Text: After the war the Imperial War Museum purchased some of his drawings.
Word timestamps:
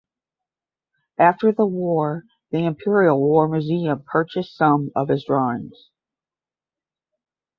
After 1.19 1.51
the 1.51 1.67
war 1.67 2.23
the 2.49 2.65
Imperial 2.65 3.19
War 3.21 3.47
Museum 3.47 4.01
purchased 4.01 4.55
some 4.55 4.89
of 4.95 5.09
his 5.09 5.23
drawings. 5.25 5.91